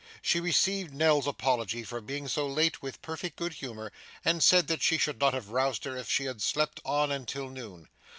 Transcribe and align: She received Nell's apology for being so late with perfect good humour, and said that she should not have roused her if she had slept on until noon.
She 0.23 0.39
received 0.39 0.95
Nell's 0.95 1.27
apology 1.27 1.83
for 1.83 2.01
being 2.01 2.27
so 2.27 2.47
late 2.47 2.81
with 2.81 3.03
perfect 3.03 3.35
good 3.35 3.53
humour, 3.53 3.91
and 4.25 4.41
said 4.41 4.65
that 4.65 4.81
she 4.81 4.97
should 4.97 5.19
not 5.21 5.35
have 5.35 5.49
roused 5.49 5.83
her 5.83 5.95
if 5.95 6.09
she 6.09 6.23
had 6.25 6.41
slept 6.41 6.79
on 6.83 7.11
until 7.11 7.51
noon. 7.51 7.87